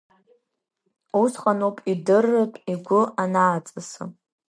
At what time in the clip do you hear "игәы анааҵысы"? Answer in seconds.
2.71-4.03